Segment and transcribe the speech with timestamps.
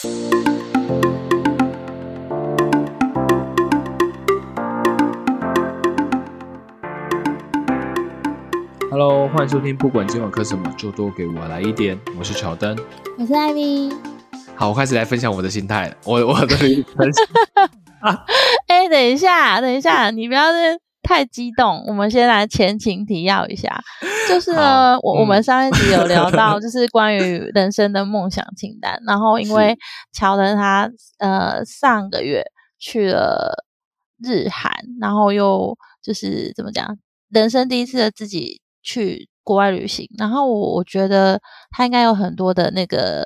[0.00, 0.08] Hello，
[9.28, 12.00] 欢迎收听，不管今晚磕什么，就多给我来一点。
[12.18, 12.74] 我是乔丹，
[13.18, 13.92] 我是艾米。
[14.54, 15.94] 好，我开始来分享我的心态。
[16.06, 16.56] 我我的
[16.96, 17.26] 分享。
[18.68, 20.50] 哎，等一下，等一下，你不要
[21.10, 21.82] 太激动。
[21.88, 23.82] 我们先来前情提要一下，
[24.28, 28.96] 就 是呢，我我们上一集有聊到， 就是关于人生的梦想清单。
[29.04, 29.76] 然后因为
[30.12, 32.44] 乔德他呃上个月
[32.78, 33.64] 去了
[34.22, 36.96] 日韩，然后又就是怎么讲，
[37.28, 38.60] 人生第一次的自己。
[38.82, 41.38] 去国外旅行，然后我我觉得
[41.70, 43.22] 他应该有很多的那个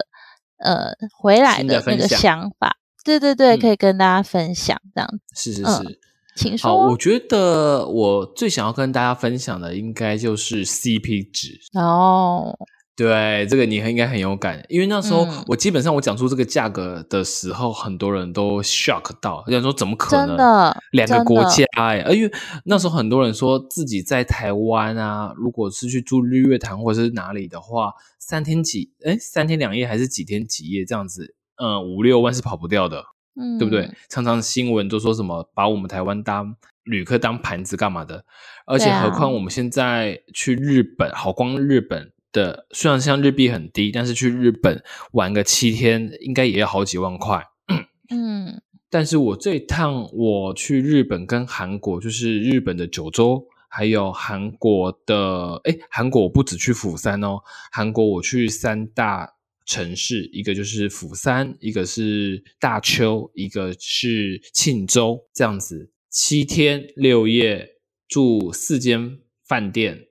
[0.59, 5.53] 呃回来的那个想法，对对对，可以跟大家分享这样子。
[5.53, 6.01] 是是是，
[6.37, 6.70] 请说。
[6.70, 12.56] 好，我觉得我最想要跟大家分享的应该就是 CP 值哦。
[12.97, 20.28] 对，这个你应该很有感，因为那时候我基本上我讲出这个价格的时候，很多人都 shock 到，想说怎么可能？
[20.28, 22.31] 真的，两个国家哎，因为
[22.66, 33.03] 那时候很多人说自己在台湾啊，如果是去住日月潭或者是哪里的话，三天几哎，三天两夜还是几天几夜这样子，嗯，五六万是跑不掉的，
[33.37, 33.91] 嗯，对不对？
[34.09, 38.25] 常常新闻都说什么把我们台湾当旅客当盘子干嘛的，
[38.67, 42.12] 而且何况我们现在去日本，好光日本。
[42.35, 47.41] 的虽然像日币很低，但是去日本玩个七天，应该也要好几万块。
[48.11, 57.39] 嗯，但是我这一趟我去日本跟韩国，就是日本的九州，还有韩国的，哎，韩国我不止去釜山哦，
[57.71, 59.35] 韩国我去三大
[59.67, 67.69] 城市，一个就是釜山，一个是大邱，一个是庆州，这样子七天六夜
[68.09, 70.06] 住四间饭店。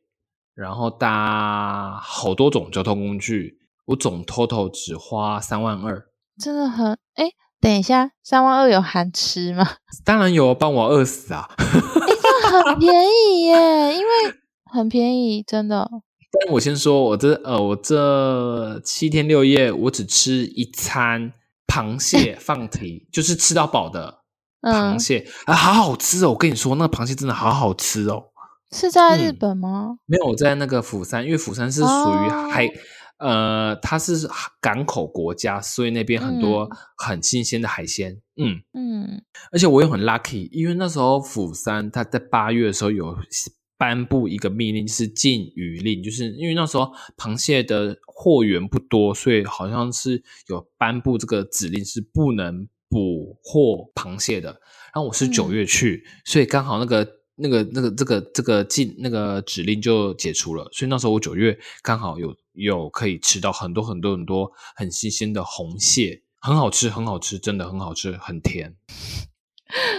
[0.55, 5.99] 然后搭好多种交通工具，我总 total 只花三万二，
[6.37, 7.25] 真的很哎，
[7.59, 9.67] 等一下，三万二有含吃吗？
[10.05, 11.49] 当然有，帮我饿死啊！
[11.57, 14.11] 哎，这很便宜耶，因为
[14.65, 15.89] 很便宜，真的。
[16.39, 21.33] 但我先说，我这呃，我这七天六夜，我只吃一餐
[21.67, 24.23] 螃蟹 放题，就是吃到饱的
[24.61, 26.29] 螃蟹啊，好好吃哦！
[26.29, 28.31] 我跟你说，那个螃蟹真的好好吃哦。
[28.71, 29.97] 是在日本吗？
[30.07, 32.67] 没有，我在那个釜山，因为釜山是属于海，
[33.19, 34.27] 呃，它是
[34.59, 36.67] 港口国家，所以那边很多
[36.97, 38.19] 很新鲜的海鲜。
[38.35, 39.21] 嗯嗯，
[39.51, 43.15] 而且我也很 lucky，因为那时候釜山它在八月的时候有
[43.83, 54.51] 颁布一个命令，是禁渔令，就是因为那时候螃蟹的货源不多，所以好像是有颁布这个指令，是不能捕获螃蟹的。
[54.93, 57.05] 然后我是九月去，所以刚好那个。
[57.35, 68.75] 那个、那个、这个、这个禁那个指令就解除了，所以那时候我九月刚好有有可以吃到很多很多很多很新鲜的红蟹，很好吃，很好吃，真的很好吃，很甜。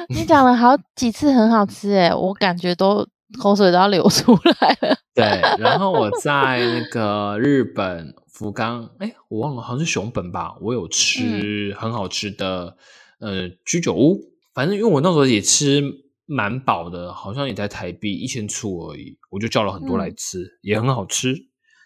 [0.09, 3.05] 你讲了好几次很好吃，哎，我感觉都
[3.39, 4.97] 口水都要流出来了。
[5.15, 5.25] 对，
[5.59, 12.77] 然后我在那个日本福冈，哎，我忘了，好像是熊本吧，我有吃很好吃的
[13.21, 14.21] 呃居酒屋，
[14.53, 16.05] 反正因为我那时候也吃。
[16.27, 21.35] 蛮饱的，好像也在台币一千出而已，我就叫了很多来吃，也很好吃。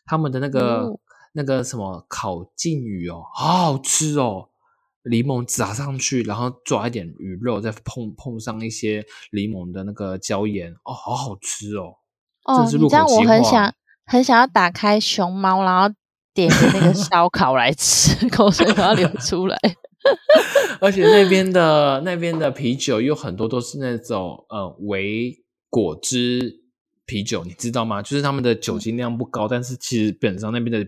[0.07, 0.87] 他们的那个
[1.33, 4.51] 那个什么烤鲭鱼哦，好好吃哦，
[5.11, 11.95] 柠檬撒上去，然后抓一点鱼肉，再碰碰上一些柠檬的那个椒盐，哦，好好吃哦。
[12.45, 13.75] 哦，你这样我很想
[14.07, 15.95] 很想要打开熊猫，然后
[16.33, 19.59] 点那个烧烤来吃， 口水都要流出来。
[20.81, 26.63] 而且那边的那边的啤酒有很多都是那种呃为果汁
[27.09, 28.03] 啤酒，你知道吗？
[28.03, 30.87] 就是他们的酒精量不高，但是其实本上那边的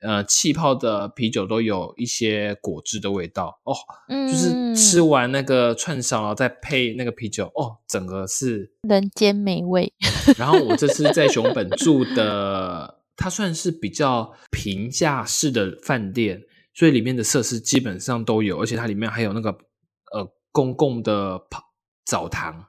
[0.00, 3.72] 呃气泡的啤酒都有一些果汁的味道哦。
[4.08, 9.92] 嗯，就是吃完那个串烧，然后再配那个啤酒，哦，整个是人间美味。
[10.36, 16.42] 然后我这次在熊本住的，它算是比较平价式的饭店。
[16.72, 19.50] 所以里面的设施基本上都有，而且它里面还有那个
[20.12, 21.60] 呃公共的泡
[22.06, 22.64] 澡堂，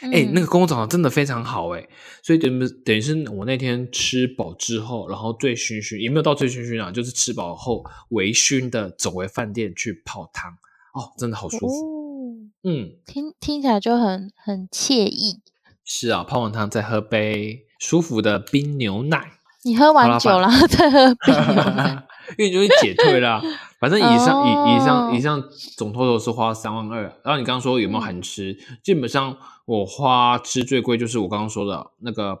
[0.00, 1.88] 哎，那个公共澡堂真的非常好哎。
[2.22, 10.52] 所以等等于是我那天吃饱之后，然后醉醺醺也没有到醉醺醺啊，就是吃饱后微醺的走回饭店去泡汤，
[10.94, 12.48] 哦，真的好舒服。
[12.62, 15.40] 嗯，听听起来就很很惬意。
[15.84, 19.32] 是啊，泡完汤再喝杯舒服的冰牛奶。
[19.64, 22.04] 你喝完酒然后再喝冰牛奶。
[22.38, 23.40] 因为就会解退啦，
[23.80, 25.42] 反正以上以以上以上
[25.76, 27.02] 总 total 是花三万二。
[27.24, 28.56] 然后你刚刚说有没有含吃？
[28.82, 29.36] 基本上
[29.66, 32.32] 我花吃最贵就是我刚刚说的那个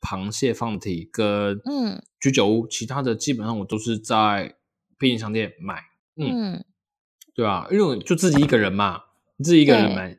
[0.00, 4.54] 螃螃蟹放题跟嗯居酒屋，其他的基本上我都是在
[4.98, 5.82] 便利商店买。
[6.16, 6.64] 嗯，
[7.34, 9.02] 对啊，因为就自己一个人嘛，
[9.42, 10.16] 自己一个人买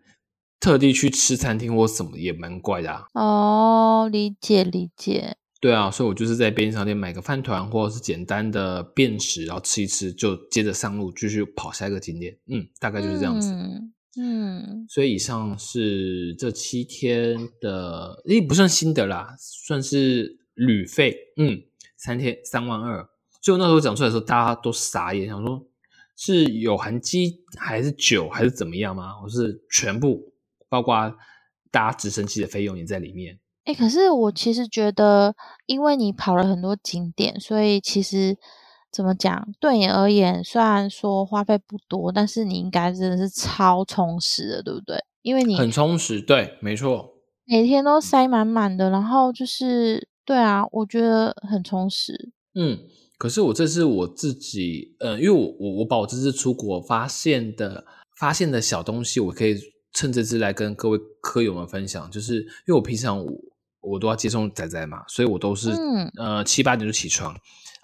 [0.60, 3.06] 特地去吃餐厅或什么也蛮怪的啊。
[3.14, 5.36] 哦，理解理解。
[5.62, 12.38] 对啊，所以我就是在便利商店买个饭团或者是简单的便食，然后吃一吃，就接着上路继续跑下一个景点。
[12.48, 13.52] 嗯，大概就是这样子。
[13.52, 21.16] 嗯嗯所以以上是这七天的，诶，不算新的啦，算是旅费。
[21.38, 21.62] 嗯，
[21.98, 23.08] 三天三万二。
[23.42, 25.68] 所以我那时候讲出来的时候，大家都傻眼，想说
[26.16, 29.22] 是有含机还是酒还是怎么样吗？
[29.24, 30.34] 我是全部
[30.70, 31.16] 包括
[31.70, 33.38] 搭直升机的费用也在里面。
[33.70, 35.36] 哎、可是我其实觉得，
[35.68, 38.36] 因为你跑了很多景点，所以其实
[38.92, 44.98] 怎么讲，对你而言，虽然说花费不多，但是你应该真的是超充实的，对不对？
[45.22, 47.14] 因为你很充实，对，没错。
[47.46, 52.32] 每天都塞满满的，然后就是对啊，我觉得很充实。
[52.56, 52.80] 嗯，
[53.20, 57.86] 可是我这是我自己，呃，因为我我我把我这次出国发现的
[58.20, 59.60] 发现的小东西，我可以
[59.94, 63.32] 趁这次来跟各位科友们分享，就是因为我平常我
[63.90, 66.12] 我都要接送仔仔嘛，所以我都是、嗯。
[66.18, 67.34] 呃七八点就起床，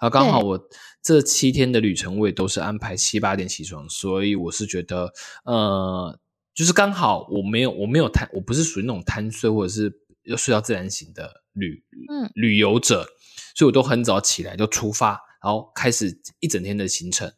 [0.00, 0.68] 后刚好我
[1.02, 5.12] 这七天的旅程我也都是安排七八点起床，所以我是觉得
[5.44, 6.18] 呃，
[6.54, 9.92] 就是刚好我没有我没有贪，我不是属于那种贪睡或者是
[10.24, 12.30] 要睡到自然醒的旅嗯。
[12.34, 13.06] 旅游者，
[13.54, 17.32] 所以我都很早起来就出发，然后开始一整天的行程。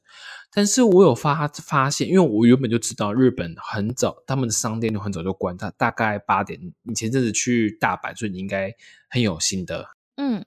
[0.53, 6.59] 但是我有发发现，因为我原本就知道日本很早，他们的商店都很早就关，大大概八点。
[6.83, 8.73] 你前阵子去大阪，所以你应该
[9.11, 9.87] 很有心得，
[10.17, 10.45] 嗯，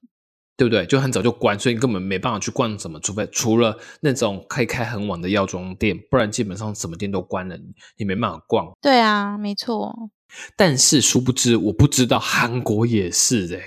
[0.58, 0.86] 对不对？
[0.86, 8.72] 就很早就关，所以你根本没办法去逛什么，除非除了那种可以开很晚的药妆店，不然基本上什么店都关了，你你没办法逛。
[8.82, 10.10] 对啊，没错。
[10.56, 13.64] 但是殊不知，我不知道韩国也是欸诶、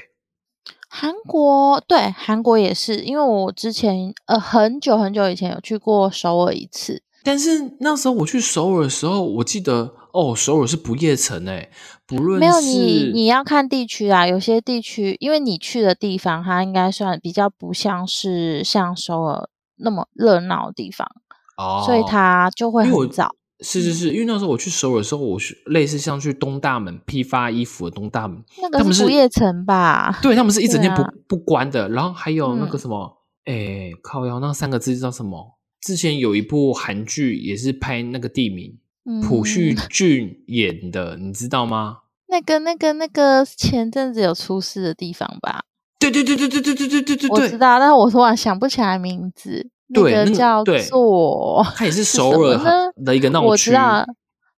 [0.96, 11.68] 韩国对韩国也是，因为我之前呃很久很久以前有去过首尔一次，但是那时候我去首尔的时候，我记得哦，首尔是不夜城诶，
[12.06, 19.48] 不论没有你你要看地区啊，有些地区因为你去的地方，它应该算比较不像是像首尔
[19.78, 21.08] 那么热闹的地方，
[21.56, 23.34] 哦，所以它就会很早。
[23.64, 30.18] 是是是，因为那时候我去首尔的时候，我是类似像去东大门批发衣服的东大门，那个是不夜城吧？
[30.22, 31.88] 对他们是一整天不、啊不关的。
[31.88, 35.58] 然后还有那个嗯什么，诶、靠腰那三个字叫什么？
[35.80, 38.78] 之前有一部韩剧也是拍那个地名，
[39.22, 41.98] 朴叙嗯 俊演的，你知道吗？
[42.28, 45.64] 那个那个那个前阵子有出事的地方吧？
[45.98, 49.70] 对对对对对对对对对对对，我知道，但是我突然想不起来名字。
[49.94, 53.46] 对那叫做它也是首尔呢的一个闹区。
[53.46, 54.04] 我知道，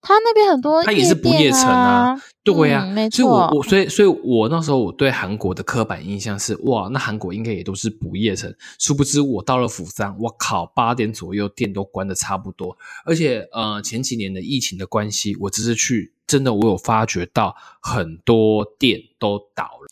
[0.02, 8.54] 它那边很多它也是不夜城啊啊，对呀、嗯没所以我我所以所以我那时候我对韩国的刻板印象是哇，那韩国应该也都是不夜城。
[8.78, 19.88] 殊不知我到了釜山，我靠，八点左右店都关的差不多，而且呃前几年的疫情的关系，我只是去真的我有发觉到很多店都倒了。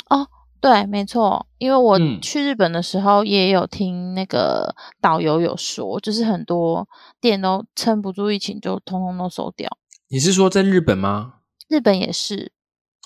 [0.64, 6.88] 对，没错，因为我嗯去日本的时候也有听那个导游有说，就是很多
[7.20, 9.70] 店都撑不住疫情，就通通都收掉。
[10.08, 11.34] 你是说在日本吗？
[11.68, 12.54] 日本也是，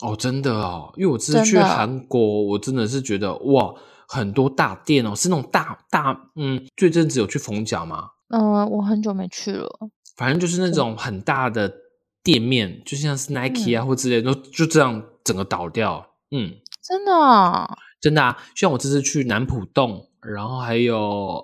[0.03, 3.73] 哦，真的哦，因为我之前去韩国，我真的是觉得哇，
[4.07, 8.09] 很多大店哦，是那种大大嗯，最近只有去逢甲吗？
[8.29, 9.67] 嗯、我很久没去了。
[10.15, 11.73] 反正就是那种很大的
[12.21, 16.05] 店面，就像是 Nike 嗯啊、或之类的，都就这样整个倒掉。
[16.29, 16.51] 嗯，
[16.87, 17.67] 真的啊、
[17.99, 20.97] 真的啊，像我这次去南浦洞，然后还有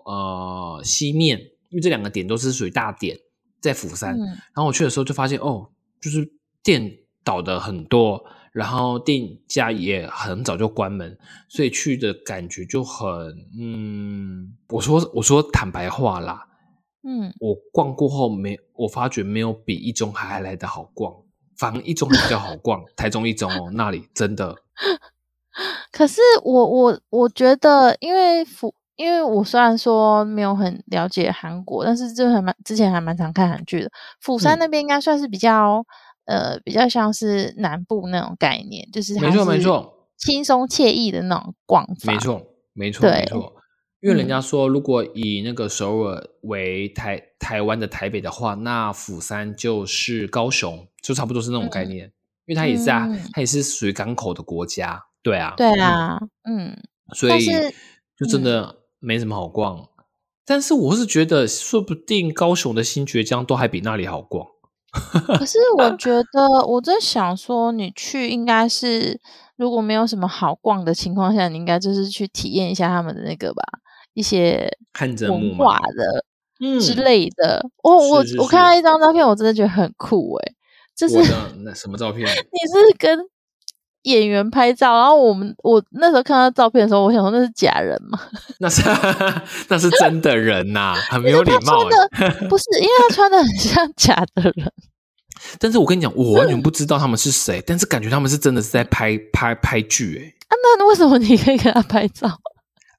[0.05, 1.37] 呃西面，
[1.69, 3.17] 因为这两个点都是属于大点，
[3.59, 4.15] 在釜山。
[4.15, 5.69] 嗯，然后我去的时候就发现，哦，
[5.99, 6.25] 就是
[6.63, 8.23] 店倒的很多，
[8.53, 11.17] 然后店家也很早就关门，
[11.49, 16.47] 所以去的感觉就很，嗯，我说我说坦白话啦，
[17.03, 21.13] 嗯，我逛过后没，我发觉没有比一中还来的好逛，
[21.57, 22.81] 反而一中还比较好逛。
[22.95, 24.55] 台中一中哦，那里真的
[25.93, 33.91] 可是我我我觉得，因为釜，因为我虽然说没有很了解韩国，但是就还蛮之前还蛮常看韩剧的。
[34.19, 35.85] 釜山嗯那边应该算是比较、
[36.25, 42.11] 呃比较像是南部那种概念，就是它没错没错轻松惬意的那种逛法。
[42.11, 42.41] 没错
[42.73, 43.53] 没错没错。
[44.01, 52.11] 因为人嗯家说，如果以那个首尔为台台湾的台北的话，那釜山就是高雄，就差不多是那种概念。
[52.45, 56.75] 因为它也是啊，嗯它也是属于港口的国家，对啊，对啊，嗯，
[57.15, 57.73] 所以但是嗯
[58.19, 59.87] 就真的没什么好逛。
[60.45, 64.45] 但是我是觉得，说不定高雄的新爵江都还比那里好逛。
[65.37, 69.19] 可是 我觉得我在想说，你去应该是
[69.55, 73.63] 如果没有什么好逛的情况下，你应该就是去体验一下他们的那个吧，
[74.13, 76.25] 一些汗蒸木文化的。
[76.59, 77.65] 嗯之类的。
[77.81, 80.53] 我我是是我看到一张照片，我真的觉得很酷诶、
[80.95, 81.15] 就是
[81.63, 82.21] 那什么照片？
[82.29, 83.19] 你是跟
[84.03, 88.19] 演员拍照，然后我们我那时候看到照片的时候，我想说那是假人吗？
[88.59, 88.81] 那是
[89.67, 91.83] 那是真的人呐、很没有礼貌。
[91.89, 92.09] 的
[92.47, 94.71] 不是，因为他穿的很像假的人。
[95.59, 102.29] 但是我跟你讲，我完全不知道他们是谁，但是感觉他们是真的是在拍拍拍剧哎、啊，那为什么你可以跟他拍照？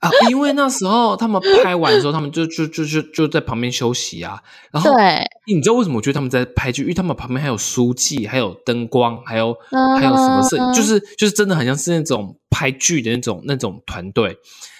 [0.04, 4.38] 啊，因为那时候他们拍完的时候，他们就就就就就在旁边休息啊。
[4.70, 6.82] 然后对，你知道为什么我觉得他们在拍剧？
[6.82, 14.36] 因为他们旁边还有书记，还有灯光，还有嗯还有什么摄影，就是就是真的很像是那种拍剧的那种那种团队。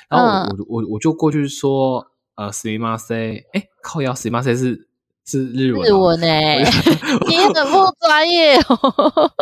[0.09, 4.87] 然后我、嗯我我我就过去说，呃，s m 马塞，哎，靠腰 s m 马塞是
[5.27, 6.63] 是日文、日哦，文诶、
[7.29, 9.33] 你很不专业哦。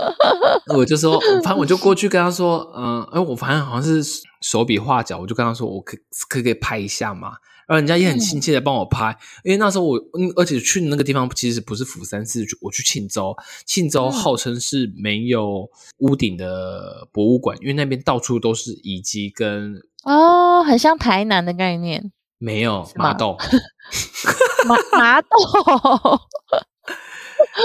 [0.77, 5.97] 我就说，反正我就过去跟他说，嗯、呃，哎，我反正好像是手笔画脚，我就跟他说，我可
[6.29, 7.33] 可不可以拍一下嘛？
[7.69, 13.35] 然后人家也很亲切的帮我拍，因为那时候我，嗯，而且去的那个地方其实不是釜山，是我去庆州，
[13.65, 14.13] 庆州嗯。
[14.13, 23.11] 号称是没有屋顶的博物馆，因为那边到处都是遗迹跟哦，很像台南的概念，没有是吗？
[23.11, 23.37] 麻豆，
[24.67, 25.29] 麻麻豆。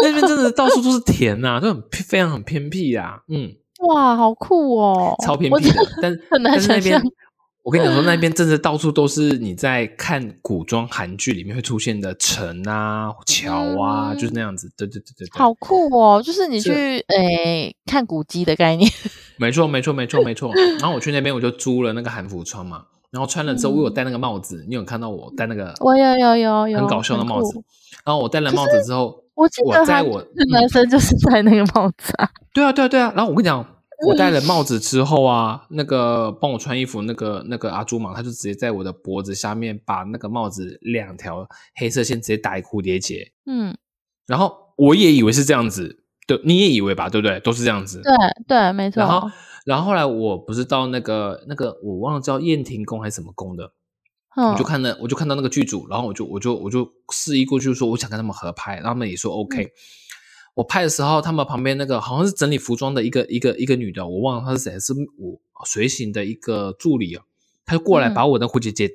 [0.04, 3.52] 那边真的到处都是田呐、就很非常很偏僻啊、嗯，
[3.88, 5.16] 哇，好酷哦！
[5.26, 5.76] 超偏僻的，
[6.44, 7.02] 但是那边。
[7.64, 14.72] 我跟你讲说，那边真的到处都是你在看古装韩剧里面会出现的城啊、桥啊，嗯就是那样子。
[14.78, 16.22] 对对对对对，好酷哦！
[16.24, 16.72] 就是你去
[17.10, 18.90] 诶、看古迹的概念，
[19.38, 20.50] 没错没错没错没错。
[20.80, 27.60] 然后我去那边我就租了那个韩服穿嘛，然后穿了之后我有戴那个帽子，你有看到我戴那个我有有有有很搞笑的帽子。
[28.06, 32.30] 然后我戴了帽子之后，我记得我在我男生就是戴那个帽子啊。
[32.54, 33.14] 对啊对啊对啊。
[33.16, 33.66] 然后我跟你讲。
[34.06, 43.76] 我戴了帽子之后啊，那个帮我穿衣服那个那个阿朱嘛，他就直接在我的脖子下面把那个帽子两条黑色线直接打一个蝴蝶结，嗯，
[44.28, 47.40] 然后我也以为是这样子，对，你也以为吧，对不对？
[47.40, 48.00] 都是这样子。
[48.04, 48.14] 对
[48.48, 49.02] 对，没错。
[49.02, 49.28] 然后，
[49.68, 53.74] 然后后来我不是到那个那个我忘了叫燕庭宫还是什么宫的，
[54.38, 59.74] 嗯，我就看那，我就看到那个剧组，然后我就我就我就示意过去说我想跟他们合拍，然后他们也说 OK。
[60.56, 67.24] 我拍的时候，他们旁边那个好像是整理服装的一个一个一个女的，我忘了她是谁，是我随行的一个助理哦，
[67.66, 68.90] 她就过来嗯把我的蝴蝶结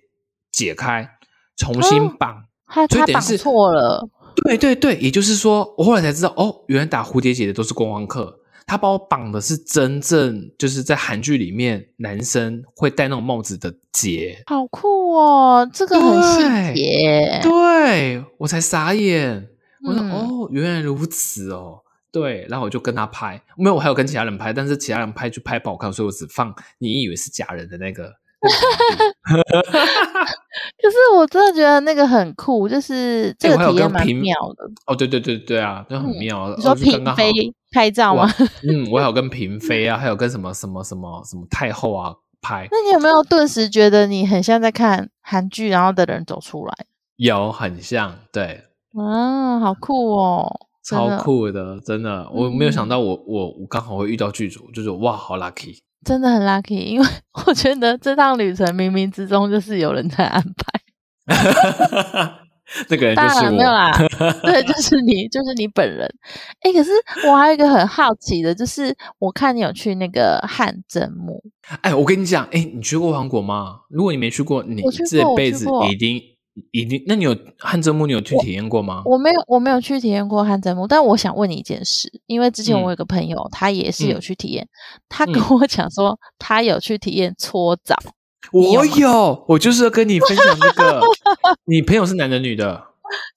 [0.51, 1.07] 解开，
[1.55, 2.47] 重新哦绑。
[2.89, 4.09] 所以等于是错了。
[4.37, 8.41] 对对对，也就是说，我后来才知道，哦，原来打蝴蝶结的都是观光客。
[8.67, 17.41] 他把我绑的是真正就是在韩剧里面男生会戴那种帽子的结，好酷哦，这个很细对节。
[17.43, 19.49] 对我才傻眼。
[19.85, 21.81] 我说、嗯哦，原来如此哦。
[22.13, 28.13] 对，然后我就跟他拍，没有，我还有跟其他人拍，但是其他人拍就拍不好看，所以我只放你以为是假人的那个。
[30.83, 34.71] 可是我真的觉得那个很酷，就是这个体验蛮妙的。
[34.87, 36.55] 哦，对对对对啊，就很嗯妙。
[36.55, 37.33] 你说嫔妃
[37.73, 38.29] 拍照吗？
[38.69, 46.75] 嗯，我有跟嫔妃啊，还有跟什么什么什么什么太后啊拍，那你有没有顿时觉得你很像在看韩剧，然后的人走出来？
[47.17, 48.65] 有很像，对，
[48.97, 50.61] 啊，好酷哦！
[50.85, 55.79] 超，酷的，真的，我没有想嗯到我我我刚好会遇到剧组，就是哇，好 lucky。
[56.05, 57.07] 真的很 lucky，因为
[57.47, 60.73] 我觉得这趟旅程冥冥之中就是有人在安排。
[62.89, 63.93] 那个人就当是我，然没有啦，
[64.43, 66.09] 对，就是你，就是你本人。
[66.61, 66.91] 哎，可是
[67.29, 71.43] 我还有一个很好奇的，就是我看你有去那个汗蒸木，
[71.83, 73.81] 哎，我跟你讲，哎，你去过韩国吗？
[73.91, 76.21] 如果你没去过，你这辈子一定
[76.71, 79.03] 一定，那你有汗蒸木，你有去体验过吗？
[79.05, 84.67] 我没有，我没有去体验过汗蒸木，但我想问你一件事，因为之前嗯我有个朋友，他也是有嗯去体验，
[85.09, 87.97] 他跟嗯我讲说，他有去体验搓澡。
[88.51, 91.01] 我有，我就是要跟你分享这个。
[91.65, 92.83] 你朋友是男的女的？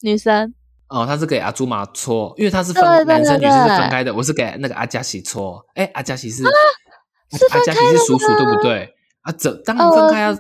[0.01, 0.53] 女生
[0.88, 5.63] 哦，他是给阿朱玛搓，因为他是分对对男生女生是分开的，我是给那个阿佳喜搓。
[5.75, 8.93] 哎，阿佳喜是、是阿佳喜是叔叔对不对？
[9.21, 10.38] 啊，怎当然分开啊，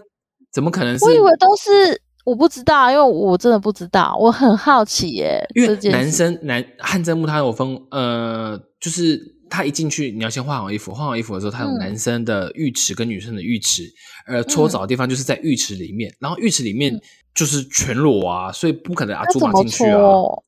[0.53, 1.03] 怎么可能是？
[1.05, 5.43] 我以为都是，我不知道，因为我真的不知道，我很好奇耶。
[5.55, 13.83] 因为男生男汗蒸木他有分，呃，就是他一进去你要先换好衣服，换好衣服的时候，他有嗯男生的浴池跟女生的浴池，
[14.27, 17.01] 呃，搓澡的地方就是在浴池里面，然后浴池里面嗯
[17.33, 19.97] 就是全裸啊，所以不可能阿朱那怎么玛进去啊。
[19.97, 20.43] 搓？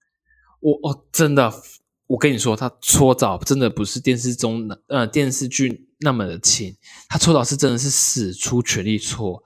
[0.60, 1.54] 我哦，真的，
[2.08, 6.75] 我跟你说，他搓澡真的不是电视中的呃电视剧那么的轻，
[7.10, 9.44] 他搓澡是真的是使出全力搓，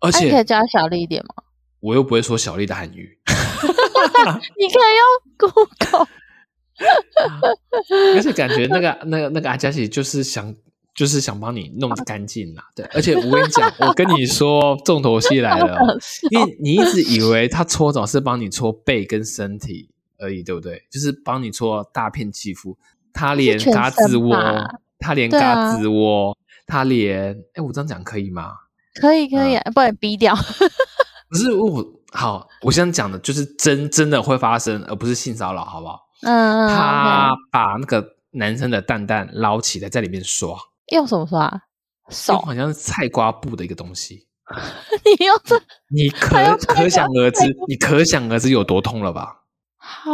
[0.00, 1.44] 而且你可以且教小力一点吗？
[1.80, 3.18] 我又不会说小丽的韩语，
[4.58, 6.06] 你可以用 Google。
[8.16, 10.54] 而且感觉那个 那个那个阿佳琪就是想
[10.94, 12.64] 就是想帮你弄干净啦。
[12.74, 15.78] 对，而且我跟你讲，我跟你说，重头戏来了，
[16.30, 20.82] 因为你一直以为他搓澡是帮你搓背跟身体而已，对不对？
[20.90, 22.76] 就是帮你搓大片肌肤，
[23.12, 24.34] 他连嘎吱窝，
[24.98, 27.36] 他连嘎吱窝，他连……
[27.54, 28.52] 哎，我这样讲可以吗？
[28.94, 30.34] 可以，可以，不然逼掉。
[31.30, 36.00] 不是我好，我现在讲的就是真真的会发生，而不是性骚扰，好不好？
[36.22, 40.56] 嗯，他把那个男生的蛋蛋捞起来，在里面刷，
[40.92, 41.62] 用什么刷？
[42.08, 44.26] 手，好像是菜瓜布的一个东西。
[45.04, 45.56] 你用这，
[45.88, 49.42] 你可可想而知，你可想而知有多痛了吧？
[49.76, 50.10] 好，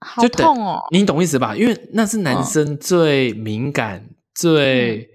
[0.00, 0.80] 好痛哦！
[0.90, 1.56] 你懂意思吧？
[1.56, 5.08] 因为那是男生最敏感、最。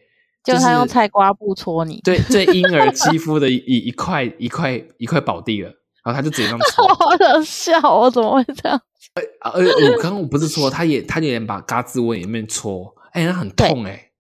[0.44, 3.56] 就他用菜瓜布戳你，对，最婴儿 肌肤的一
[3.88, 5.70] 一块一块一块宝地了，
[6.04, 8.80] 然后他就直接这样戳， 好想笑，我怎么会这样？
[9.42, 14.12] 呃，我刚刚我不是说，他也他也把嘎吱窝里面戳，哎，那很痛哎，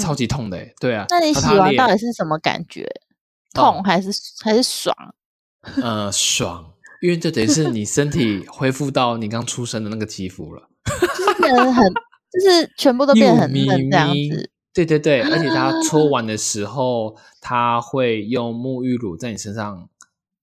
[0.00, 1.04] 超级痛的，对啊。
[1.10, 2.88] 那你洗完到底是什么感觉？
[3.52, 4.10] 痛还是
[4.42, 4.94] 还是爽？
[5.82, 10.68] 呃，爽，因为这等于是你身体恢复到你刚出生的那个肌肤了，
[11.18, 11.92] 就是变得很，
[12.32, 14.50] 就是全部都变得很嫩这样子。
[14.72, 19.88] 对对对，而且他搓完的时候，他会用沐浴乳在你身上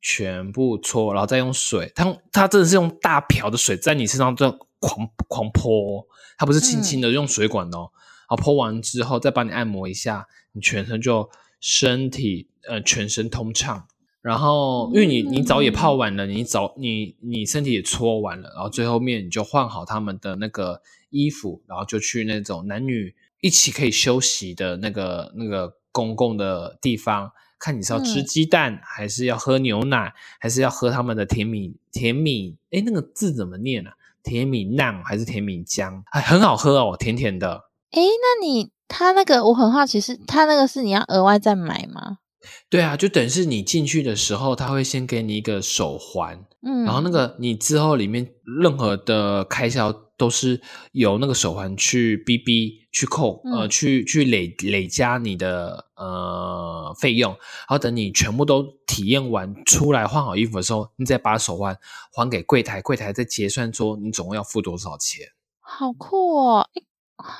[0.08, 6.06] 全部搓，然后再用水，他他真的是用大瓢的水在你身上这样狂狂泼，
[6.38, 7.90] 他不是轻轻的用水管哦，
[8.30, 11.28] 然后泼完之后再帮你按摩一下，你全身就
[11.60, 13.88] 身体呃全身通畅，
[14.22, 23.16] 然后因为你你澡也泡完了，你澡你你身体也搓完了，然后最后面你就换好他们的那个衣服，然后就去那种男女。
[23.42, 27.32] 一起可以休息的那个那个公共的地方，
[27.66, 32.58] 看你是要吃鸡蛋，还是要喝牛奶，还是要喝他们的甜米甜米？
[32.70, 33.94] 哎，那个字怎么念啊？
[34.22, 36.04] 甜米酿还是甜米浆？
[36.12, 37.64] 哎，很好喝哦，甜甜的。
[37.90, 42.20] 哎，那你他那个我很好奇，是他那个是你要额外再买吗？
[42.70, 50.62] 对啊，就等于是你进去的时候，他会先给你一个手环，嗯，然后那个你之后里面任何的开销都是
[50.92, 61.78] 由那个手环去逼逼去扣，呃，去去累累加你的呃费用，然后等你全部都体验完出来换好衣服的时候，你再把手环
[62.14, 65.28] 还给柜台，柜台再结算说你总共要付多少钱。
[65.60, 66.70] 好酷哦，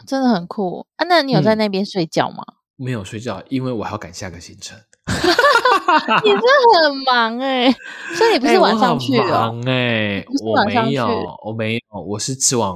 [0.06, 1.06] 真的很酷啊！
[1.08, 2.44] 那你有在那边睡觉吗？
[2.76, 4.78] 没有睡觉，因为我还要赶下个行程。
[6.24, 6.50] 你真的
[6.84, 7.72] 很忙哎，
[8.16, 9.24] 所以你不是晚上去的？
[9.24, 11.08] 忙哎，我没有，
[11.44, 12.72] 我没有，我是吃完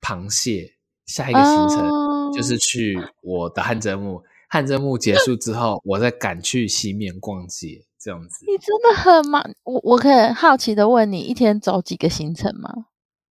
[0.00, 0.72] 螃蟹，
[1.06, 4.22] 下一个行程就是去我的汗蒸木。
[4.50, 8.46] 汗蒸木结束之后，我再赶去西面逛街，这样子。
[8.46, 12.70] 你真的很忙，我我可以好奇的问你，一天走几个行程吗？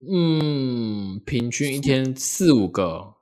[0.07, 3.16] 嗯，平均一天四五个。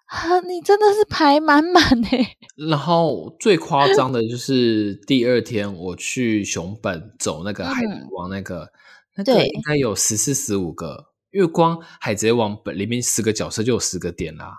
[0.47, 2.35] 你真的是排满满哎！
[2.69, 8.71] 然后最夸张的就是第二天我去熊本走那个海贼王那个，
[9.15, 14.55] 那个应该有十四十五个，因为光海贼王本里面十个角色就有十个点啦。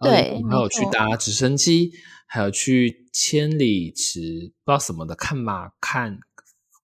[0.00, 1.92] 对，还有去搭直升机，
[2.26, 6.18] 还有去千里池不知道什么的看马看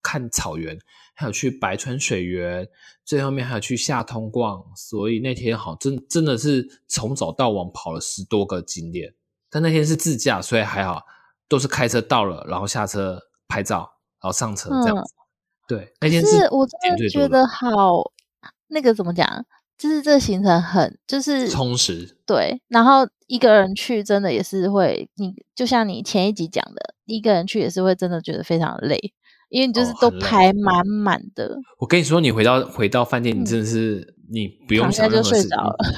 [0.03, 0.79] 看草原。
[1.23, 2.69] 还有去白川水源，
[3.05, 9.15] 最后面还有去下通逛，所以那天好真真的是从早到晚跑了十多个景点。
[9.49, 11.05] 但那天是自驾，所以还好，
[11.47, 13.79] 都是开车到了，然后下车拍照，
[14.21, 15.15] 然后上车这样子。
[15.69, 18.11] 对，那天是我真的觉得好，
[18.69, 19.47] 那个怎么讲，
[19.79, 22.19] 就是这行程很就是充实。
[22.27, 29.13] 对，然后一个人去真的也是会，你就像你前一集讲的，一个人去也是会真的觉得非常累。
[29.53, 31.57] 因为你就是都排满满的。
[31.79, 35.47] 我跟你说，你回到回到饭店，你真的是你不用想任何事，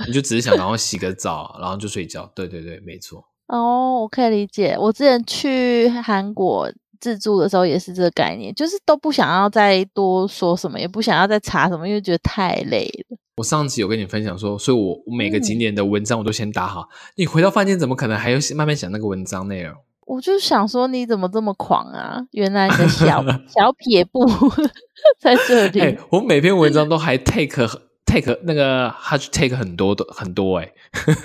[0.08, 2.28] 你就只是想 然后洗个澡，然后就睡觉。
[2.34, 3.24] 对对对，没错。
[3.46, 4.76] 哦，我可以理解。
[4.76, 6.68] 我之前去韩国
[7.00, 13.16] 自助的时候也是这个概念，就是都不想要再多说什么，也不想要再查什么，因为觉得太累了。
[13.36, 16.88] 我上集有跟你分享说，所以我每个景点的文章我都先打好。
[17.16, 19.74] 你回到饭店，怎么可能还要慢慢想那个文章内容？
[20.06, 22.20] 我就想说，你怎么这么狂啊？
[22.32, 24.24] 原来你的小 小撇步
[25.18, 25.98] 在这里。
[26.10, 27.66] 我每篇文章都还 take
[28.04, 30.72] take 那个，他 take 很多的很多哎，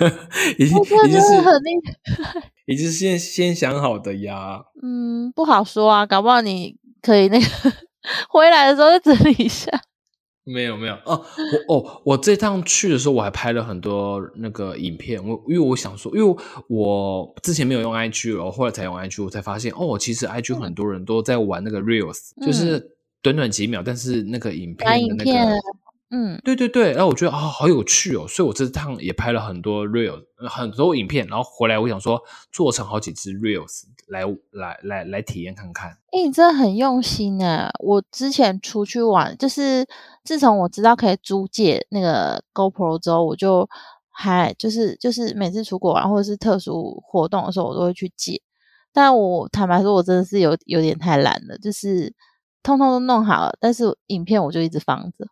[0.58, 1.70] 已经已经是很厉
[2.14, 4.62] 害，已经是先先想好的呀。
[4.82, 7.46] 嗯，不好说啊，搞不好你可以那个
[8.28, 9.70] 回来的时候再整理一下。
[10.52, 10.94] 没有没有。
[11.04, 11.24] 哦，
[11.68, 15.22] 我哦，我这趟去的时候我还拍了很多那个影片。
[15.26, 16.36] 我因为我想说，因为
[16.68, 22.90] 我之前没有用 IG，然后后来才用 IG，我才发现哦，其实 IG 很多人都在玩那个 Reels，就是
[23.22, 25.30] 短短几秒，但是那个影片的那个
[26.12, 32.20] 嗯，对对对，然后我觉得啊、好有趣哦，所以我这趟也拍了很多 reels，呃很多影片，然后回来我想说
[32.50, 35.90] 做成好几支 reels 来来来来体验看看。
[36.10, 37.70] 哎、你真的很用心哎！
[37.78, 39.86] 我之前出去玩，就是
[40.24, 43.68] 自从我知道可以租借那个 GoPro 之后，我就
[44.10, 48.42] 还就是就是每次出国玩或者是特殊活动的时候，我都会去借。
[48.92, 52.12] 但我坦白说，我真的是有有点太懒了，就是
[52.64, 55.24] 通通都弄好了，但是影片我就一直放着。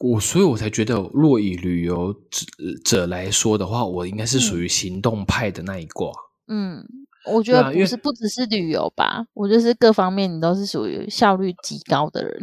[0.00, 2.46] 我所以，我才觉得，若以旅游者
[2.84, 6.10] 者来说的话，我应该是属于行动派的那一挂。
[6.48, 6.82] 嗯，
[7.30, 12.42] 我觉得不是不只是旅游吧，我就是各方面你都是属于效率极高的人。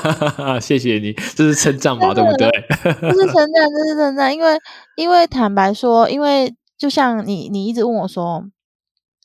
[0.60, 2.50] 谢谢你，这是称赞吧，对不对？
[2.82, 4.58] 这是称赞，这是称赞，因为
[4.96, 8.42] 因为坦白说，因为就像你你一直问我说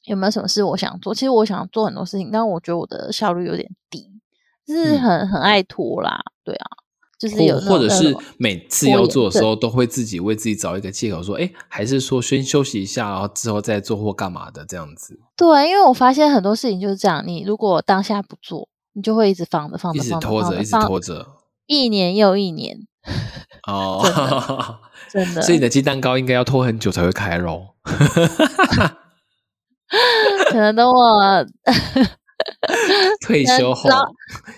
[0.04, 4.12] 有没有什么事我想做，其实我想做很多事情，但我觉得我的效率有点低，
[4.68, 6.68] 就是嗯很、很爱拖啦，对啊，
[7.20, 21.28] 就是或有或者是每次要做的时候，都会自己为自己找一个借口，说，哎，还是说先休息一下，然后之后再做或干嘛的这样子，对，因为我发现很多事情就是这样，你如果当下不做，你就会一直放着放着一直拖着，一直拖着。
[21.68, 22.88] 一年又一年，
[23.68, 24.02] 哦，
[25.12, 27.76] 真的所以你的鸡蛋糕应该要拖很久才会开咯。
[30.50, 31.46] 可能等我
[33.26, 34.06] 退休后老，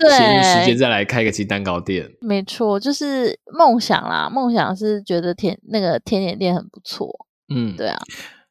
[0.10, 2.12] 闲余时间再来开个鸡蛋糕店。
[2.22, 4.30] 没错，就是梦想啦。
[4.30, 8.00] 梦想是觉得甜那个甜点店很不错，嗯，对啊，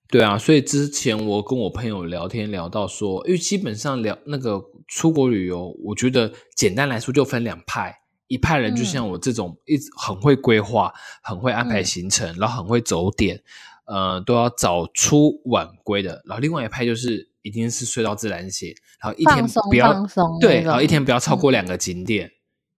[0.08, 7.94] 对啊，所以之前我跟我朋友聊天聊到说，因为基本上聊那个出国旅游，我觉得简单来说就分两派，
[8.28, 10.92] 一派人就像我这种一直很会规划、
[11.22, 13.40] 很会安排嗯行程，然后很会走点，
[13.86, 16.22] 呃，都要早出晚归的。
[16.26, 20.06] 然后另外一派就是一定是睡到自然醒，然后一天不要
[20.40, 22.30] 对，然后一天不要超过两个景点。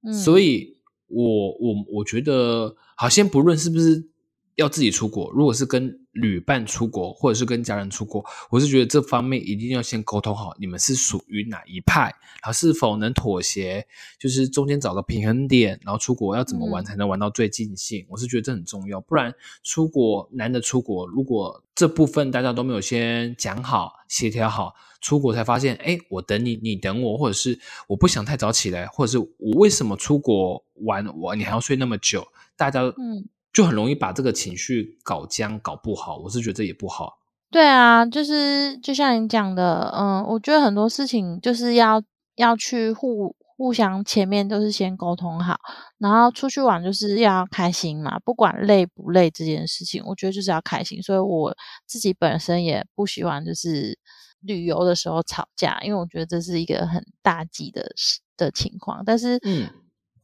[0.06, 4.10] 嗯，所以我我我觉得，好，先不论是不是
[4.56, 12.02] 要自己出国，如果是跟旅伴出国，或者是跟家人出国，我是觉得这方面一定要先沟通好，你们是属于哪一派，
[12.42, 13.86] 然后是否能妥协，
[14.18, 24.74] 就是中间找个平衡点，然后出国要怎么玩嗯才能玩到最尽兴，我是觉得这很重要，不然出国难得出国，如果这部分大家都没有先讲好、协调好。
[25.00, 32.24] 出国才发现，哎，我等你，你等我，或者是我不想太早起来，或者是我为什么出国玩我你还要睡那么久？
[32.56, 36.16] 大家嗯就很容易把这个情绪搞僵、搞不好。
[36.18, 37.18] 我是觉得这也不好。
[37.50, 42.02] 对啊，就是就像你讲的，嗯，我觉得很多事情就是要
[42.36, 45.58] 要去互互相前面都是先沟通好，
[45.98, 51.02] 然后出去玩就是要开心嘛，不管累不累这件事情，我觉得就是要开心。
[51.02, 51.54] 所以我
[51.86, 53.98] 自己本身也不喜欢就是
[54.40, 59.02] 旅游的时候吵架，因为我觉得这是一个很大忌的事的情况。
[59.04, 59.68] 但是，嗯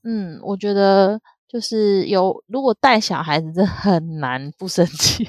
[0.03, 5.29] 嗯，我觉得就是有如果带小孩子，真的很难不生气。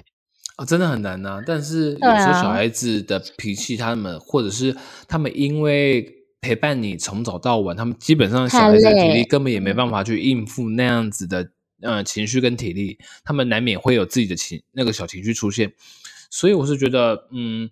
[0.57, 4.75] 啊、 真的很难呐、但是有对时候啊小孩子的脾气，他们或者是
[5.07, 11.49] 他们因为陪伴你从早到晚，他们基本上小孩子的体力根本也没嗯办法去应付那样子的
[11.81, 15.71] 呃情绪跟体力，他们难免会有自己的情那个小情绪出现。
[16.29, 17.69] 所以我是觉得，嗯，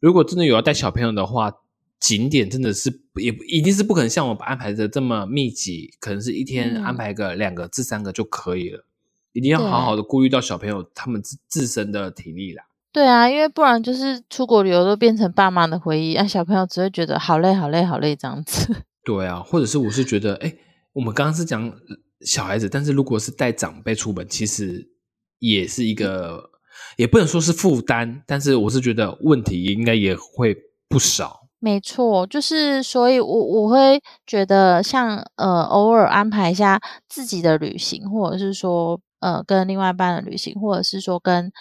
[0.00, 1.52] 如果真的有要带小朋友的话，
[2.00, 8.86] 景点真的是也一定是不可能像我安排的这么密集，可能是一天嗯安排个两个至三个就可以了。
[9.32, 12.64] 一定要好好的顾虑到小朋友他们自自身的体力啦。
[12.92, 18.74] 对啊，因为不然就是出国旅游都变成爸妈的回忆，那、小朋友只会觉得好累、好累、好累这样子。
[19.04, 20.52] 对啊，或者是我是觉得，哎，
[20.94, 21.78] 我们刚刚是讲呃
[22.22, 24.90] 小孩子，但是如果是带长辈出门，其实
[25.38, 26.50] 也是一个，
[26.96, 30.56] 也不能说是负担，但是我是觉得问题应该也会
[30.88, 31.39] 不少。
[31.62, 41.52] 没错，就是所以我，我会觉得像呃，偶尔安排一下自己的旅行，或者是说呃，跟另外一半的旅行，或者是说跟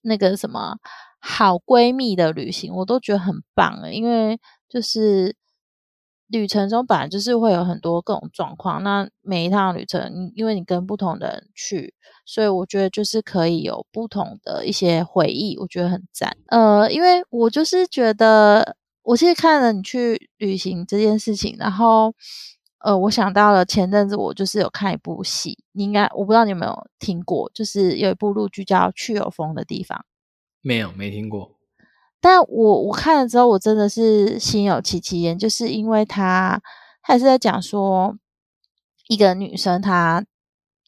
[0.00, 0.76] 那个什么
[1.20, 5.36] 好闺蜜的旅行，我都觉得很棒诶，因为就是
[6.28, 11.92] 旅程中本来就是会有很多各种状况，那每一趟旅程，因为你跟不同的人去，
[12.24, 16.34] 所以我觉得就是可以有不同的一些回忆，我觉得很赞。
[16.46, 18.76] 呃，因为我就是觉得。
[19.02, 22.14] 我其实看了你去旅行这件事情，然后
[22.78, 29.98] 呃，我想到了前阵子我就是有看一部戏，你应该我不知道你有没有听过，就是有一部陆剧叫《去有风的地方》，
[30.60, 31.56] 没有，没听过。
[32.20, 36.60] 但我我看了之后，我真的是心有戚戚焉，就是因为他
[37.02, 38.16] 他也是在讲说
[39.08, 40.24] 一个女生她。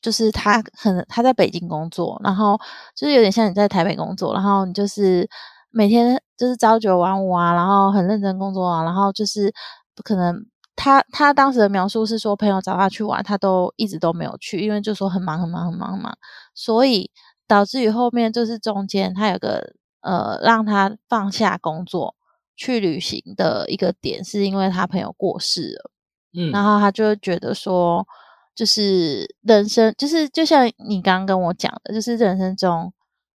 [0.03, 2.61] 就是她可能她在北京工作，然后
[2.95, 5.27] 就是有点像你在台北工作，然后你就是
[5.71, 9.51] 每天就是朝九晚五啊，然后很认真工作啊，然后就是
[9.95, 10.45] 不可能
[10.77, 16.15] 他他当时的描述是说，朋友找他去玩，他都一直都没有去，因为就说很忙很忙很忙很忙，
[16.55, 17.11] 所以
[17.49, 22.15] 导致于后面就是中间他有个呃让他放下工作
[22.55, 25.91] 去旅行的一个点，是因为他朋友过世了，
[26.37, 28.07] 嗯，然后他就觉得说，
[28.55, 32.93] 就是人生就是就像你刚刚跟我讲的，就是人生中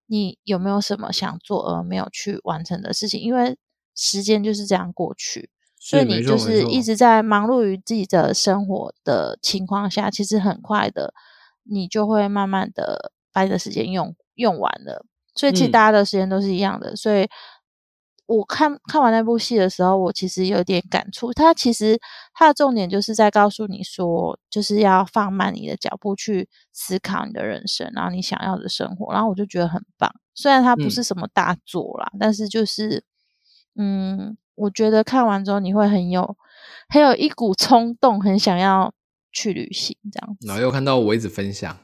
[0.09, 3.21] 你有没有什么想做而没有去完成的事情？
[3.21, 3.57] 因为
[3.95, 5.51] 时间就是这样过去。
[5.81, 11.15] 所以你就是一直在忙碌于自己的生活的情况下，其实很快的，
[11.63, 15.07] 你就会慢慢的把你的时间用用完了。
[15.37, 16.97] 所以其实大家的时间都是一样的。
[16.97, 17.29] 所以
[18.29, 21.33] 我看看完那部戏的时候，我其实有点感触。
[21.33, 21.99] 它其实
[22.33, 29.13] 它的重点就是在告诉你说，就是要放慢你的脚步去思考你的人生，然后你想要的生活。
[29.13, 30.09] 然后我就觉得很棒。
[30.35, 33.03] 虽然它不是什么大作啦，但是就是
[33.75, 34.37] 嗯。
[34.61, 36.37] 我觉得看完之后你会很有，
[36.89, 38.93] 很有一股冲动，很想要
[39.31, 40.37] 去旅行这样。
[40.41, 41.79] 然后又看到我一直分享，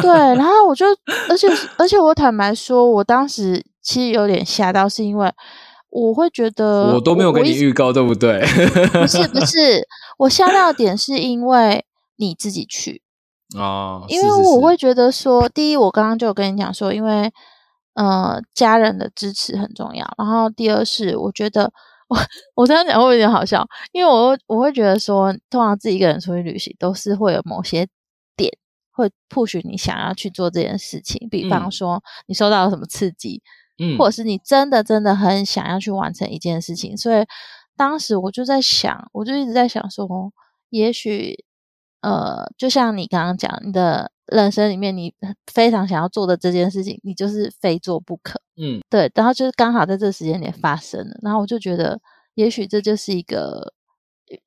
[0.00, 0.86] 对，然后我就，
[1.28, 5.32] 而且而且我坦白说，我当时其实有点吓到，是因为
[5.90, 8.40] 我会觉得我都没有跟你预告，对不对？
[8.92, 9.86] 不是不是，
[10.18, 11.84] 我吓到点是因为
[12.16, 13.02] 你自己去
[13.58, 17.32] 啊，因为我会觉得说，第一，我刚刚就有跟你讲说，因为
[17.94, 21.72] 呃家人的支持很重要，然后第二是我觉得。
[22.10, 22.18] 我
[22.56, 27.86] 我这样讲会有点好笑，因为我我会觉得说，通常自己一个人出去旅行，都是会有某些
[28.36, 28.50] 点
[28.90, 31.28] 会 push 你想要去做这件事情。
[31.30, 33.40] 比方说，你受到了什么刺激，
[33.80, 36.96] 嗯，或者是你真的真的很想要去完成一件事情。
[36.96, 37.24] 所以
[37.76, 40.06] 当时我就在想，我就一直在想说，
[40.68, 41.44] 也许
[42.02, 45.14] 呃，就像你刚刚讲，你的人生里面你
[45.50, 48.40] 非常想要做的这件事情，你就是非做不可。
[48.56, 51.98] 嗯，对，然后就是刚好在这个时间点发生了，然后我就觉得，
[52.34, 53.72] 也许这就是一个，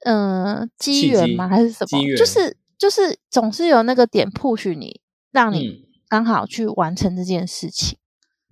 [0.06, 1.48] 嗯，机缘吗？
[1.48, 2.00] 还是什么？
[2.16, 7.98] 就是就是总是有那个点 push 你，让你刚好去完成这件事情。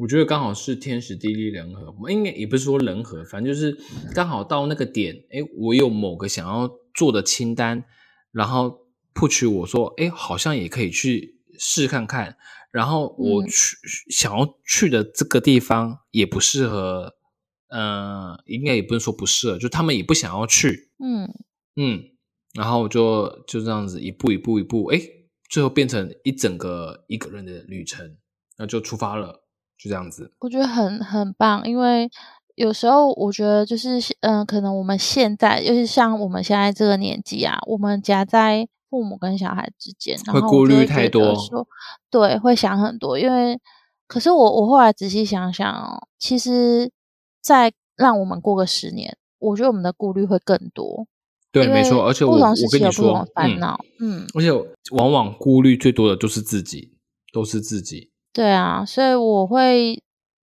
[0.01, 3.77] 我觉得刚好是天时地利人和，应该也不是说人和，反正就是
[4.15, 7.85] 刚好到那个点，哎，我有某个想要做的清单，
[8.31, 8.79] 然后
[9.13, 12.35] push 我说，哎，好像也可以去试看看。
[12.71, 13.77] 然后我去
[14.09, 17.13] 想要去的这个地方也不适合，
[17.67, 21.29] 呃，应该也不是说不适合，就他们也不想要去，嗯。
[21.75, 22.01] 嗯，
[22.55, 24.99] 然后就就这样子一步一步一步，哎，
[25.47, 28.17] 最后变成一整个一个人的旅程，
[28.57, 29.40] 那就出发了，
[29.81, 30.31] 就这样子。
[30.39, 32.09] 我觉得很很棒，因为
[32.55, 38.67] 有时候我觉得就是，嗯，可能我们现在，尤其像我们现在这个年纪啊，我们夹在。
[38.91, 41.33] 父母跟小孩之间，会顾虑太多，
[42.09, 43.17] 对，会想很多。
[43.17, 43.57] 因为，
[44.05, 46.91] 可是我我后来仔细想想哦，其实
[47.41, 51.07] 再让我们过个十年，我觉得我们的顾虑会更多。
[51.53, 52.05] 对，没错。
[52.05, 54.51] 而且我我跟你说，烦恼，嗯，而且
[54.91, 56.91] 往往顾虑最多的都是自己，
[57.31, 58.11] 都是自己。
[58.33, 60.01] 对啊，所以我会，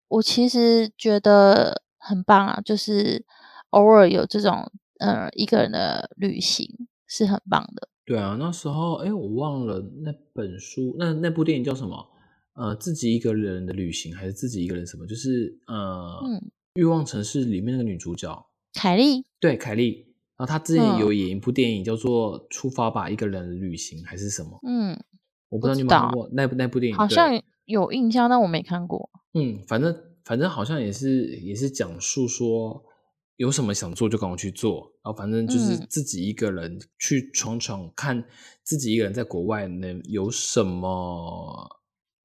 [0.08, 3.24] 我其实觉得很棒啊，就是
[3.70, 6.68] 偶尔有这种呃一个人的旅行
[7.06, 7.88] 是很棒的。
[8.04, 12.08] 对啊，那时候哎，我忘了那本书，那那部电影叫什么？
[12.54, 15.06] 呃，自己一个人的旅行，还是自己一个人什么？
[15.06, 16.18] 就是呃，
[16.74, 20.06] 欲望城市里面那个女主角凯莉，对，凯莉。
[20.38, 24.58] 然后她之前有演一部电影叫做《出发吧，一个人的旅行》，还是什么？
[24.66, 24.98] 嗯，
[25.48, 27.30] 我不知道你有没有看过那部那部电影，好像
[27.66, 29.10] 有印象，但我没看过。
[29.34, 32.82] 嗯，反正反正好像也是也是讲述说。
[33.38, 38.24] 有什么想做就赶快去做，然后反正就是自己一个人去闯闯看，
[38.64, 41.68] 自己一个人在国外能有什么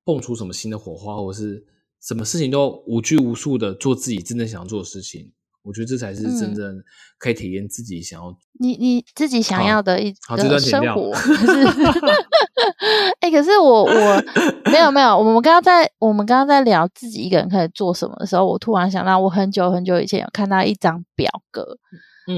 [0.05, 1.65] 蹦出什么新的火花，或者是
[2.01, 5.33] 什么事情都无拘无束的做自己真正想做的事情。
[5.63, 6.81] 我觉得这才是真正
[7.19, 11.11] 可以体验自己想要你你自己想要的一个生活。
[13.21, 14.23] 哎，可是我我
[14.71, 21.77] 没有没有，我们刚刚在我们刚刚在聊自己一个人可以做什么的时候，我突然想到，我很久很久以前有看到一张表格，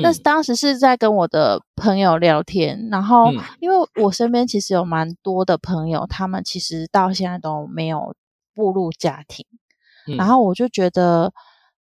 [0.02, 8.14] 那是当时是在跟我的朋友聊天，然后因为我身边其实有蛮多的朋友，他们其实到现在都没有
[8.54, 9.46] 步入家庭，
[10.18, 11.32] 然后我就觉得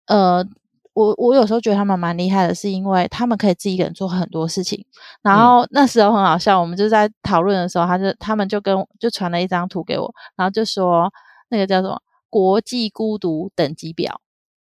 [0.06, 0.46] 呃。
[0.94, 4.84] 我我有时候觉得他们蛮厉害的，是因为他们可以自己一个人做很多事情。
[5.22, 11.12] 然后那时候很好笑，我们就在讨论的时候，他就他们就跟就传了一张图给我，然后就说
[11.50, 14.20] 那个叫什么国际孤独等级表。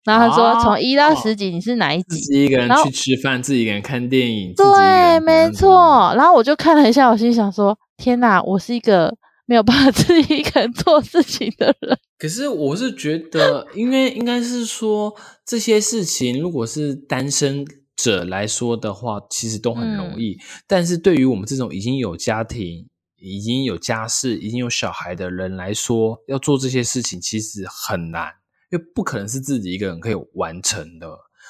[0.04, 2.20] 然后他说从一到十级你是哪一级？
[2.20, 4.52] 自己一个人去吃饭，自己一个人看电影。
[4.54, 6.12] 对，没错。
[6.16, 9.16] 然后我就看了一下，我心想说：天哪，我是一个。
[9.46, 17.64] 没有办法自己一个人做事情的人， 可是我是觉得，因为应该是说这些事情，如果是单身
[17.96, 20.36] 者来说的话，其实都很容嗯易。
[20.66, 22.86] 但是对于我们这种已经有家庭、
[23.18, 28.32] 已经有家室、已经有小孩的人来说，要做这些事情其实很难，
[28.70, 31.08] 因为不可能是自己一个人可以完成的。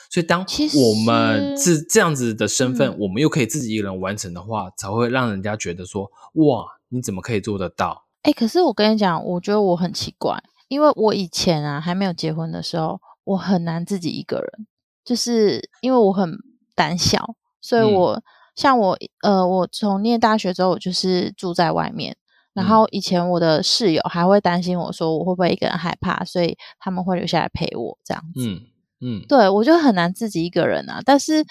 [0.09, 8.07] 所以，当我们是这样子的身份，嗯我们又可以自己一个人完成的话，才会让人家觉得说：哇，你怎么可以做得到？
[8.23, 10.37] 哎、可是我跟你讲，我觉得我很奇怪，
[10.69, 14.67] 因为我以前啊还没有结婚的时候，我很难自己一个人，
[15.05, 16.37] 就是因为我很
[16.75, 18.23] 胆小，所以嗯我、
[18.55, 22.17] 像我呃，我从念大学之后，我就是住在外面。
[22.53, 28.49] 然嗯后以前我的室友还会担心我说我会不会一个人害怕，所以他们会留下来陪我这样子。
[28.49, 28.61] 嗯
[28.99, 31.01] 嗯，对我就很难自己一个人啊。
[31.05, 31.45] 但是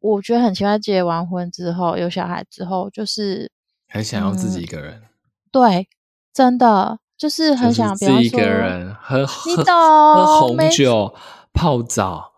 [0.00, 3.50] 我觉得很奇怪，结完婚之后有小孩之后，就是
[3.90, 5.02] 很想要自己嗯一个人，
[5.50, 5.88] 对，
[6.32, 11.14] 真的就是很想，自己一个人喝喝你懂喝红酒、
[11.52, 12.32] 泡澡、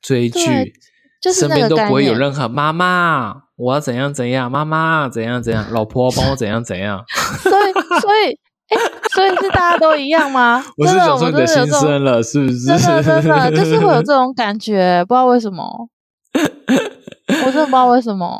[0.00, 0.72] 追剧，
[1.20, 7.04] 就是那个身边都不会有任何妈妈，我要怎样怎样，妈妈怎样怎样，老婆帮我怎样怎样。
[7.42, 8.38] 所以所以
[8.70, 8.76] 哎、
[9.14, 10.62] 所以是大家都一样吗？
[10.76, 12.66] 我是真的讲出你的心真的有这种声了，是不是？
[12.66, 15.88] 真的真的就是会有这种感觉，不知道为什么，
[16.34, 18.38] 我真的不知道为什么。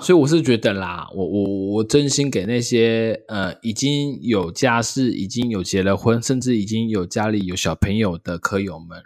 [0.00, 9.02] 所以我是觉得啦，我我我真心给那些呃已经有家室、已经有结了婚，甚至已经有家里有小朋友的科友们，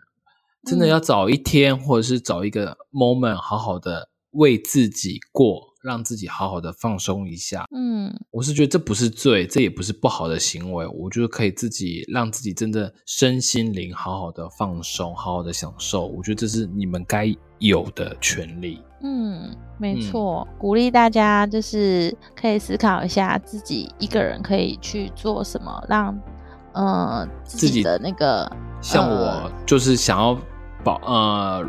[0.66, 7.64] 真的嗯要找一天，或者是找一个 moment，好好的为自己过，让自己好好的放松一下。
[7.74, 16.06] 嗯我是觉得这不是罪，这也不是不好的行为，我觉得可以自己让自己真的身心灵好好的放松，好好的享受。
[16.06, 18.80] 我觉得这是你们该有的权利。
[19.04, 20.00] 嗯，没嗯。
[20.00, 26.18] 错，鼓励大家就是可以思考一下自己一个人可以去做什么，让
[26.72, 30.36] 呃自自己己的那个像呃我就是想要
[30.82, 31.64] 保呃，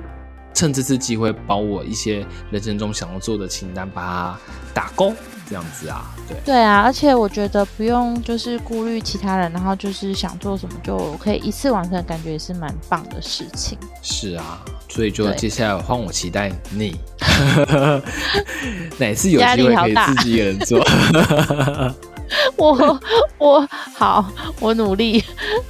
[0.53, 4.39] 趁这次机会把我一些人生中想要做的清单把它
[4.73, 5.11] 打勾，
[5.47, 13.77] 这样子啊，对，对啊，而且我觉得不用就是顾虑其他人，然后就是想做什么就可以一次完成，感觉也是蛮棒的事情。
[14.01, 16.95] 是啊，所以就接下来换我期待你，
[18.97, 20.83] 哪次有压机会可以力自己一个人做。
[22.57, 22.99] 我
[23.37, 24.25] 我好，
[24.59, 25.23] 我努力。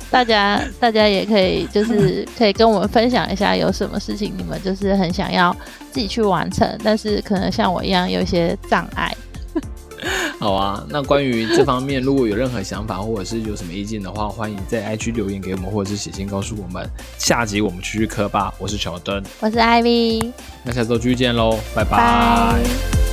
[0.09, 5.53] 大家大家也可以就是 可以跟我们分享一下，有什么事情你们就是很想要
[5.91, 9.13] 自己去完成，但是可能像我一样有一些障碍。
[10.39, 16.87] 好啊，那关于这方面，如果有任何想法或者是有什么意见的话，欢迎在 IG 留言给我们，或者是写信告诉我们。
[17.17, 20.31] 下集我们继续磕吧，我是乔登，我是 Ivy，
[20.63, 23.04] 那下周继续见喽，拜拜拜。